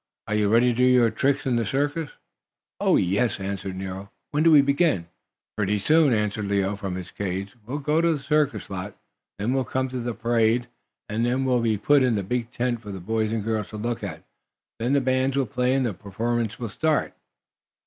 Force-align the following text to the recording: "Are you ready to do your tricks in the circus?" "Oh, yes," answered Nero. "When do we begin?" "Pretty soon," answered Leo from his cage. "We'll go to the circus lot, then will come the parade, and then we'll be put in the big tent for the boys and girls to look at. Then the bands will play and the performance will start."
"Are 0.27 0.33
you 0.33 0.49
ready 0.49 0.69
to 0.69 0.73
do 0.75 0.83
your 0.83 1.11
tricks 1.11 1.45
in 1.45 1.57
the 1.57 1.63
circus?" 1.63 2.09
"Oh, 2.79 2.95
yes," 2.97 3.39
answered 3.39 3.75
Nero. 3.75 4.11
"When 4.31 4.41
do 4.41 4.49
we 4.49 4.61
begin?" 4.63 5.07
"Pretty 5.55 5.77
soon," 5.77 6.11
answered 6.11 6.45
Leo 6.45 6.75
from 6.75 6.95
his 6.95 7.11
cage. 7.11 7.55
"We'll 7.67 7.77
go 7.77 8.01
to 8.01 8.13
the 8.15 8.19
circus 8.19 8.71
lot, 8.71 8.97
then 9.37 9.53
will 9.53 9.63
come 9.63 9.89
the 9.89 10.15
parade, 10.15 10.67
and 11.07 11.23
then 11.23 11.45
we'll 11.45 11.61
be 11.61 11.77
put 11.77 12.01
in 12.01 12.15
the 12.15 12.23
big 12.23 12.49
tent 12.49 12.81
for 12.81 12.91
the 12.91 12.99
boys 12.99 13.31
and 13.31 13.43
girls 13.43 13.69
to 13.69 13.77
look 13.77 14.03
at. 14.03 14.23
Then 14.79 14.93
the 14.93 15.01
bands 15.01 15.37
will 15.37 15.45
play 15.45 15.75
and 15.75 15.85
the 15.85 15.93
performance 15.93 16.57
will 16.57 16.69
start." 16.69 17.13